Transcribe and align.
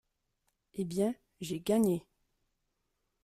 Eh 0.73 0.83
bien, 0.83 1.13
j’ai 1.41 1.59
gagné!… 1.59 2.07